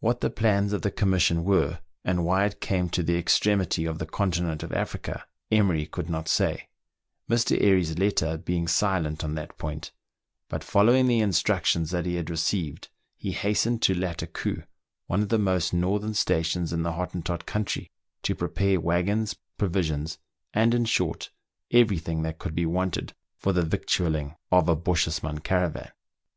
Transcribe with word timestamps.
What 0.00 0.20
the 0.20 0.30
plans 0.30 0.72
of 0.72 0.82
the 0.82 0.90
commission 0.90 1.44
were, 1.44 1.78
and 2.04 2.24
why 2.24 2.44
it 2.44 2.60
came 2.60 2.88
to 2.90 3.04
the 3.04 3.16
extremity 3.16 3.84
of 3.84 4.00
the 4.00 4.04
continent 4.04 4.64
of 4.64 4.72
Africa, 4.72 5.24
Emery 5.52 5.86
could 5.86 6.10
not 6.10 6.26
say, 6.26 6.66
Mr. 7.30 7.56
Airy's 7.62 7.96
letter 7.96 8.36
being 8.36 8.66
silent 8.66 9.22
on 9.22 9.36
that 9.36 9.56
point; 9.58 9.92
but 10.48 10.64
following 10.64 11.06
the 11.06 11.20
instructions 11.20 11.92
that 11.92 12.04
he 12.04 12.16
had 12.16 12.30
received, 12.30 12.88
he 13.16 13.30
hastened 13.30 13.80
to 13.82 13.94
Lattakoo, 13.94 14.64
one 15.06 15.22
of 15.22 15.28
the 15.28 15.38
most 15.38 15.72
northern 15.72 16.14
stations 16.14 16.72
in 16.72 16.82
the 16.82 16.94
Hottentot 16.94 17.46
country, 17.46 17.92
to 18.24 18.34
prepare 18.34 18.80
waggons, 18.80 19.36
provisions, 19.56 20.18
and, 20.52 20.74
in 20.74 20.84
short, 20.84 21.30
every 21.70 21.98
thing 21.98 22.22
that 22.22 22.40
could 22.40 22.56
be 22.56 22.66
wanted 22.66 23.12
for 23.38 23.52
the 23.52 23.62
vic 23.62 23.86
tualling 23.86 24.34
of 24.50 24.68
a 24.68 24.74
Bochjesman 24.74 25.44
caravan. 25.44 25.92